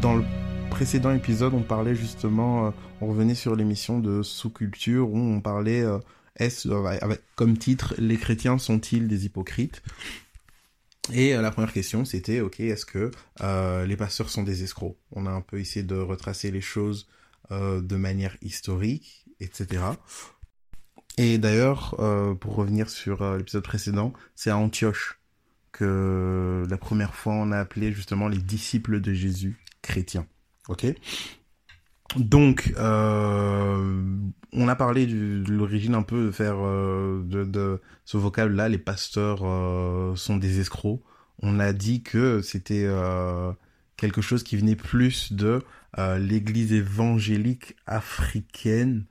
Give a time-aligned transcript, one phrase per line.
[0.00, 0.24] Dans le
[0.70, 2.70] précédent épisode, on parlait justement, euh,
[3.00, 5.98] on revenait sur l'émission de sous-culture où on parlait, euh,
[6.36, 6.66] est
[7.02, 9.82] avec comme titre, les chrétiens sont-ils des hypocrites?
[11.12, 13.10] Et la première question, c'était, ok, est-ce que
[13.86, 14.96] les pasteurs sont des escrocs?
[15.10, 17.08] On a un peu essayé de retracer les choses
[17.50, 19.82] de manière historique, etc.
[21.16, 21.96] Et d'ailleurs,
[22.40, 25.18] pour revenir sur l'épisode précédent, c'est à Antioche
[25.72, 29.56] que la première fois on a appelé justement les disciples de Jésus
[29.88, 30.26] chrétiens.
[30.68, 30.86] Ok?
[32.16, 34.02] Donc, euh,
[34.52, 39.40] on a parlé de l'origine un peu de faire euh, de, ce vocable-là, les pasteurs
[39.42, 41.02] euh, sont des escrocs.
[41.40, 42.88] On a dit que c'était
[43.96, 45.62] quelque chose qui venait plus de
[45.96, 49.06] l'Église évangélique africaine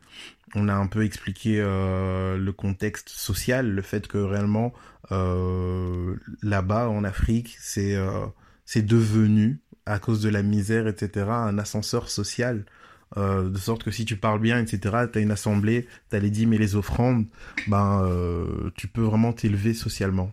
[0.55, 4.73] on a un peu expliqué euh, le contexte social, le fait que réellement
[5.11, 8.25] euh, là-bas en Afrique, c'est euh,
[8.65, 12.65] c'est devenu à cause de la misère, etc., un ascenseur social.
[13.15, 16.29] de sorte que si tu parles bien, etc., tu as une assemblée, tu as les
[16.29, 17.25] dîmes et les offrandes,
[17.67, 18.07] ben
[18.75, 20.31] tu peux vraiment t'élever socialement.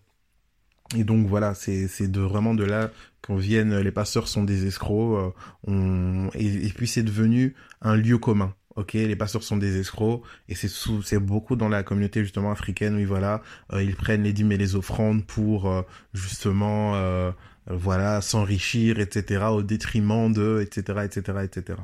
[0.97, 2.91] Et donc voilà, c'est de vraiment de là
[3.23, 5.35] qu'on vienne, les pasteurs sont des escrocs,
[5.69, 10.71] et puis c'est devenu un lieu commun ok, les pasteurs sont des escrocs, et c'est
[11.03, 14.57] c'est beaucoup dans la communauté justement africaine où voilà, euh, ils prennent les dîmes et
[14.57, 17.31] les offrandes pour euh, justement euh,
[17.67, 19.45] voilà s'enrichir, etc.
[19.51, 21.79] au détriment de, etc., etc., etc.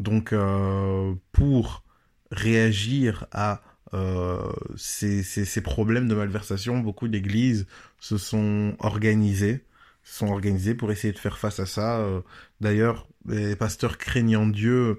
[0.00, 0.34] Donc
[1.32, 1.84] pour
[2.30, 3.62] réagir à
[4.76, 7.66] ces, ces, ces, problèmes de malversation, beaucoup d'églises
[8.00, 9.64] se sont organisées,
[10.02, 12.04] se sont organisées pour essayer de faire face à ça.
[12.60, 14.98] D'ailleurs, les pasteurs craignant Dieu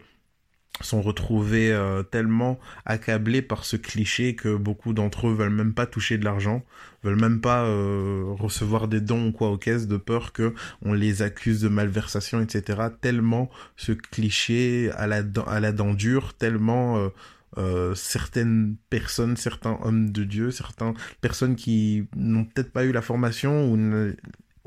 [0.82, 5.86] sont retrouvés euh, tellement accablés par ce cliché que beaucoup d'entre eux veulent même pas
[5.86, 6.64] toucher de l'argent,
[7.04, 10.94] veulent même pas euh, recevoir des dons ou quoi aux caisses de peur que on
[10.94, 12.90] les accuse de malversation, etc.
[13.00, 17.10] Tellement ce cliché à la à la dent dure, tellement
[17.58, 23.02] euh, certaines personnes, certains hommes de Dieu, certaines personnes qui n'ont peut-être pas eu la
[23.02, 23.78] formation ou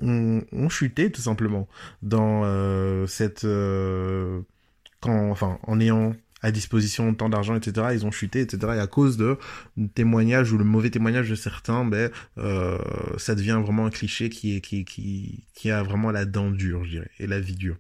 [0.01, 1.69] ont, ont, chuté tout simplement
[2.03, 2.45] dans
[3.07, 3.45] cette
[5.01, 8.75] quand, enfin, en ayant à disposition tant d'argent, etc., ils ont chuté, etc.
[8.77, 9.39] Et à cause de
[9.95, 12.79] témoignages ou le mauvais témoignage de certains, ben, euh,
[13.17, 16.85] ça devient vraiment un cliché qui est, qui, qui, qui a vraiment la dent dure,
[16.85, 17.77] je dirais, et la vie dure.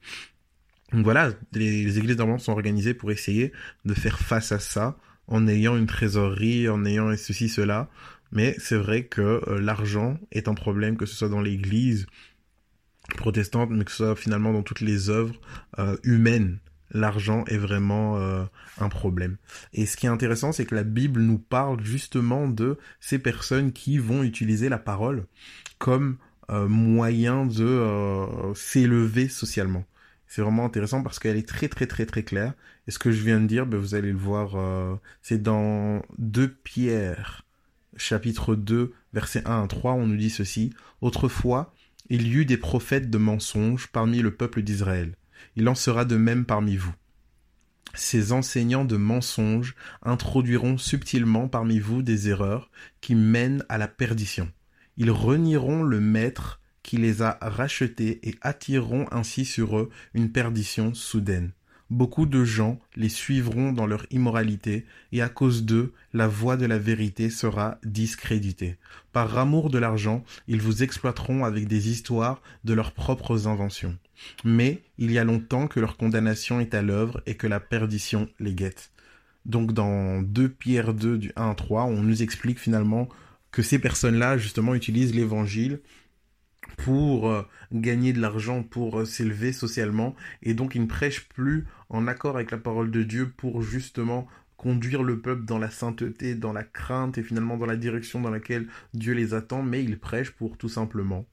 [0.92, 3.52] Donc voilà, les, églises normalement sont organisées pour essayer
[3.84, 7.88] de faire face à ça, en ayant une trésorerie, en ayant ceci, cela.
[8.32, 12.06] Mais c'est vrai que euh, l'argent est un problème, que ce soit dans l'église
[13.16, 15.34] protestante, mais que ce soit finalement dans toutes les œuvres
[15.78, 16.58] euh, humaines
[16.90, 18.44] l'argent est vraiment euh,
[18.78, 19.36] un problème.
[19.72, 23.72] Et ce qui est intéressant, c'est que la Bible nous parle justement de ces personnes
[23.72, 25.26] qui vont utiliser la parole
[25.78, 26.16] comme
[26.50, 29.84] euh, moyen de euh, s'élever socialement.
[30.26, 32.52] C'est vraiment intéressant parce qu'elle est très très très très claire.
[32.86, 34.56] Et ce que je viens de dire, ben, vous allez le voir,
[35.22, 37.46] c'est dans 2 Pierre,
[37.96, 40.72] chapitre 2, versets 1 à 3, on nous dit ceci.
[41.00, 41.74] Autrefois,
[42.10, 45.14] il y eut des prophètes de mensonges parmi le peuple d'Israël
[45.56, 46.94] il en sera de même parmi vous.
[47.94, 54.50] Ces enseignants de mensonges introduiront subtilement parmi vous des erreurs qui mènent à la perdition.
[54.96, 60.94] Ils renieront le Maître qui les a rachetés et attireront ainsi sur eux une perdition
[60.94, 61.52] soudaine.
[61.90, 66.66] Beaucoup de gens les suivront dans leur immoralité, et à cause d'eux, la voie de
[66.66, 68.76] la vérité sera discréditée.
[69.12, 73.96] Par amour de l'argent, ils vous exploiteront avec des histoires de leurs propres inventions.
[74.44, 78.28] Mais il y a longtemps que leur condamnation est à l'œuvre et que la perdition
[78.38, 78.90] les guette.
[79.46, 83.08] Donc dans 2 Pierre 2 du 1 à 3, on nous explique finalement
[83.50, 85.80] que ces personnes-là, justement, utilisent l'évangile
[86.76, 91.66] pour euh, gagner de l'argent, pour euh, s'élever socialement, et donc ils ne prêchent plus
[91.88, 94.26] en accord avec la parole de Dieu pour justement
[94.56, 98.30] conduire le peuple dans la sainteté, dans la crainte et finalement dans la direction dans
[98.30, 101.26] laquelle Dieu les attend, mais ils prêchent pour tout simplement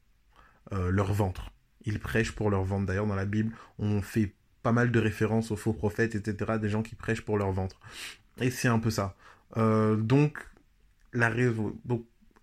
[0.74, 1.52] euh, leur ventre.
[1.86, 2.86] Ils prêchent pour leur ventre.
[2.86, 6.70] D'ailleurs, dans la Bible, on fait pas mal de références aux faux prophètes, etc., des
[6.70, 7.80] gens qui prêchent pour leur ventre.
[8.40, 9.16] Et c'est un peu ça.
[9.56, 10.40] donc,
[11.14, 11.76] la raison.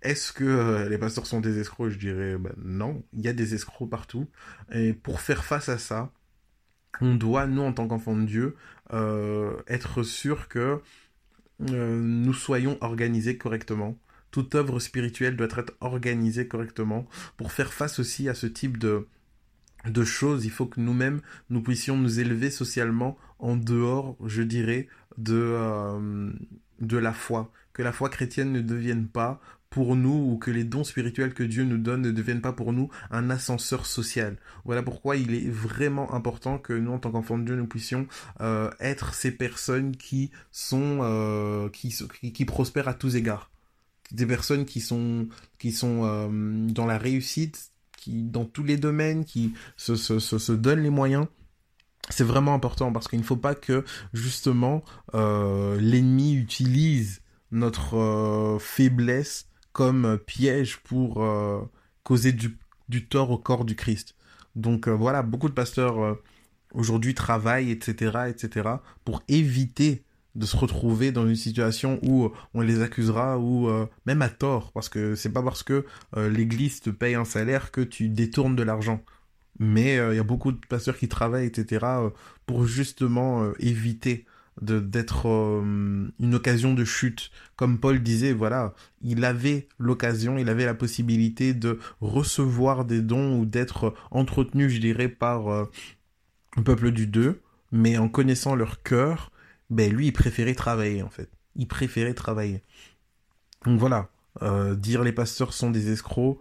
[0.02, 1.90] Est-ce que euh, les pasteurs sont des escrocs?
[1.90, 4.28] Je dirais ben, non, il y a des escrocs partout.
[4.72, 6.12] Et pour faire face à ça,
[7.00, 8.56] on doit, nous en tant qu'enfants de Dieu,
[8.92, 10.80] euh, être sûr que
[11.70, 13.96] euh, nous soyons organisés correctement.
[14.30, 17.06] Toute œuvre spirituelle doit être organisée correctement.
[17.36, 19.06] Pour faire face aussi à ce type de,
[20.04, 21.20] choses, il faut que nous-mêmes,
[21.50, 24.88] nous puissions nous élever socialement en dehors, je dirais,
[25.18, 26.32] de,
[26.80, 27.52] de la foi.
[27.74, 29.40] Que la foi chrétienne ne devienne pas
[29.72, 32.72] pour nous ou que les dons spirituels que Dieu nous donne ne deviennent pas pour
[32.72, 34.36] nous un ascenseur social.
[34.64, 38.06] Voilà pourquoi il est vraiment important que nous, en tant qu'enfants de Dieu, nous puissions
[38.40, 41.92] euh, être ces personnes qui sont euh, qui,
[42.32, 43.50] qui, prospèrent à tous égards.
[44.12, 45.26] Des personnes qui sont
[45.58, 46.28] qui sont euh,
[46.68, 50.90] dans la réussite, qui dans tous les domaines, qui se, se, se, se donnent les
[50.90, 51.26] moyens
[52.10, 54.82] c'est vraiment important parce qu'il ne faut pas que justement
[55.14, 57.22] euh, l'ennemi utilise
[57.52, 61.60] notre euh, faiblesse comme piège pour euh,
[62.02, 62.58] causer du,
[62.88, 64.14] du, tort au corps du Christ.
[64.56, 66.18] Donc voilà, beaucoup de pasteurs
[66.72, 68.68] aujourd'hui travaillent, etc., etc.,
[69.04, 70.04] pour éviter
[70.34, 73.70] de se retrouver dans une situation où on les accusera ou
[74.06, 75.84] même à tort parce que c'est pas parce que
[76.16, 79.02] l'église te paye un salaire que tu détournes de l'argent
[79.58, 81.84] mais il y a beaucoup de pasteurs qui travaillent etc
[82.46, 84.24] pour justement éviter
[84.60, 87.30] d'être euh, une occasion de chute.
[87.56, 93.38] Comme Paul disait, voilà, il avait l'occasion, il avait la possibilité de recevoir des dons
[93.38, 95.64] ou d'être entretenu, je dirais, par euh,
[96.56, 97.40] le peuple du deux,
[97.70, 99.32] mais en connaissant leur cœur,
[99.70, 101.30] ben lui, il préférait travailler en fait.
[101.56, 102.62] Il préférait travailler.
[103.64, 104.10] Donc voilà,
[104.42, 106.38] euh, dire les pasteurs sont des escrocs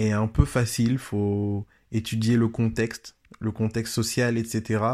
[0.00, 4.84] est un peu facile, faut étudier le contexte, le contexte social, etc.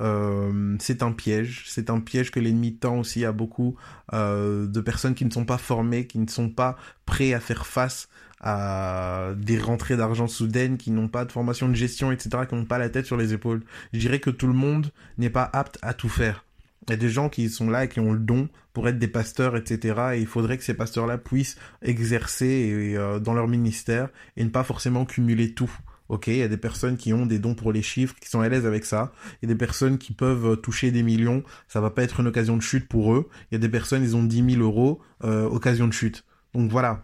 [0.00, 3.76] Euh, c'est un piège, c'est un piège que l'ennemi tend aussi à beaucoup
[4.12, 6.76] euh, de personnes qui ne sont pas formées, qui ne sont pas
[7.06, 8.08] prêts à faire face
[8.40, 12.66] à des rentrées d'argent soudaines, qui n'ont pas de formation de gestion, etc., qui n'ont
[12.66, 13.62] pas la tête sur les épaules.
[13.92, 16.44] Je dirais que tout le monde n'est pas apte à tout faire.
[16.86, 18.98] Il y a des gens qui sont là et qui ont le don pour être
[18.98, 20.14] des pasteurs, etc.
[20.14, 24.62] Et il faudrait que ces pasteurs-là puissent exercer euh, dans leur ministère et ne pas
[24.62, 25.72] forcément cumuler tout.
[26.08, 28.40] Ok, il y a des personnes qui ont des dons pour les chiffres, qui sont
[28.40, 29.12] à l'aise avec ça.
[29.42, 31.42] Il y a des personnes qui peuvent euh, toucher des millions.
[31.68, 33.28] Ça va pas être une occasion de chute pour eux.
[33.50, 36.24] Il y a des personnes, ils ont 10 000 euros, euh, occasion de chute.
[36.54, 37.02] Donc voilà.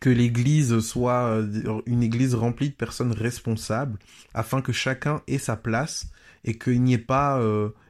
[0.00, 3.98] Que l'église soit euh, une église remplie de personnes responsables,
[4.32, 6.10] afin que chacun ait sa place
[6.44, 7.38] et qu'il n'y ait pas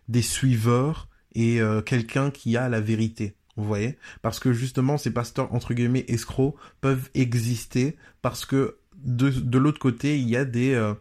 [0.09, 3.37] des suiveurs et quelqu'un qui a la vérité.
[3.57, 3.97] Vous voyez?
[4.23, 10.19] Parce que justement, ces pasteurs, entre guillemets, escrocs, peuvent exister parce que de, l'autre côté,
[10.19, 10.95] il y a des euh,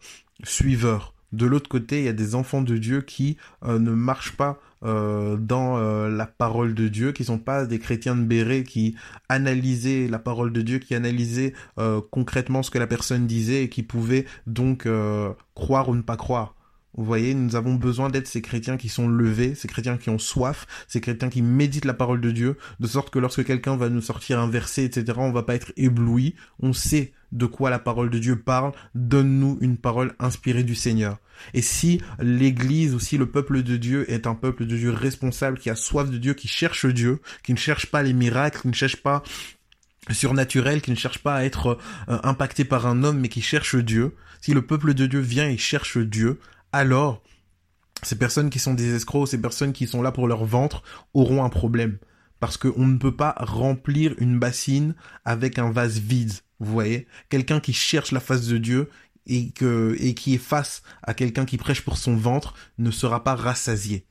[0.44, 1.14] suiveurs.
[1.32, 4.58] De l'autre côté, il y a des enfants de Dieu qui euh, ne marchent pas
[4.82, 8.96] euh, dans la parole de Dieu, qui sont pas des chrétiens de béret qui
[9.28, 11.52] analysaient la parole de Dieu, qui analysaient
[12.10, 14.88] concrètement ce que la personne disait et qui pouvaient donc
[15.54, 16.54] croire ou ne pas croire.
[16.96, 20.18] Vous voyez, nous avons besoin d'être ces chrétiens qui sont levés, ces chrétiens qui ont
[20.18, 23.88] soif, ces chrétiens qui méditent la parole de Dieu, de sorte que lorsque quelqu'un va
[23.88, 27.78] nous sortir un verset, etc., on va pas être ébloui, on sait de quoi la
[27.78, 31.18] parole de Dieu parle, donne-nous une parole inspirée du Seigneur.
[31.54, 35.58] Et si l'Église ou si le peuple de Dieu est un peuple de Dieu responsable,
[35.58, 38.68] qui a soif de Dieu, qui cherche Dieu, qui ne cherche pas les miracles, qui
[38.68, 39.22] ne cherche pas
[40.10, 41.78] surnaturel, qui ne cherche pas à être
[42.08, 45.48] euh, impacté par un homme, mais qui cherche Dieu, si le peuple de Dieu vient
[45.48, 46.40] et cherche Dieu,
[46.72, 47.22] alors
[48.02, 50.82] ces personnes qui sont des escrocs, ces personnes qui sont là pour leur ventre,
[51.14, 51.98] auront un problème.
[52.38, 56.32] Parce qu'on ne peut pas remplir une bassine avec un vase vide.
[56.58, 58.88] Vous voyez Quelqu'un qui cherche la face de Dieu
[59.26, 64.06] et, qui est face à quelqu'un qui prêche pour son ventre ne sera pas rassasié.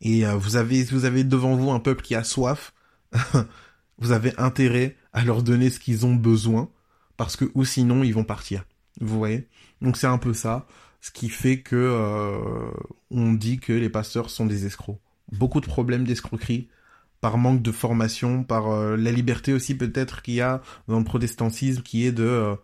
[0.00, 2.72] Et euh, vous, avez, vous avez devant vous un peuple qui a soif.
[3.98, 6.70] vous avez intérêt à leur donner ce qu'ils ont besoin.
[7.16, 8.64] Parce que ou sinon ils vont partir.
[9.00, 9.48] Vous voyez
[9.82, 10.66] Donc c'est un peu ça
[11.04, 12.70] ce qui fait que euh,
[13.10, 14.98] on dit que les pasteurs sont des escrocs.
[15.32, 16.68] Beaucoup de problèmes d'escroquerie
[17.20, 21.04] par manque de formation, par euh, la liberté aussi peut-être qu'il y a dans le
[21.04, 22.54] protestantisme qui est de euh,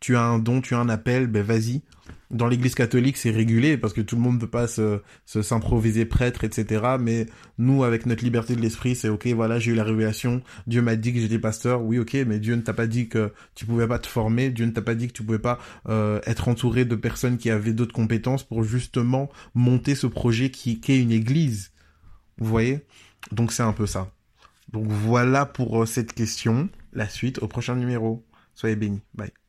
[0.00, 1.82] tu as un don, tu as un appel, ben vas-y.
[2.30, 6.04] Dans l'église catholique, c'est régulé parce que tout le monde ne peut pas se, s'improviser
[6.04, 6.96] prêtre, etc.
[6.98, 7.26] Mais
[7.58, 10.40] nous, avec notre liberté de l'esprit, c'est ok, voilà, j'ai eu la révélation.
[10.66, 11.82] Dieu m'a dit que j'étais pasteur.
[11.82, 14.50] Oui, ok, mais Dieu ne t'a pas dit que tu pouvais pas te former.
[14.50, 17.50] Dieu ne t'a pas dit que tu pouvais pas euh, être entouré de personnes qui
[17.50, 21.72] avaient d'autres compétences pour justement monter ce projet qui, qui est une église.
[22.38, 22.86] Vous voyez?
[23.32, 24.12] Donc c'est un peu ça.
[24.72, 26.68] Donc voilà pour euh, cette question.
[26.92, 28.24] La suite au prochain numéro.
[28.54, 29.02] Soyez bénis.
[29.14, 29.39] Bye.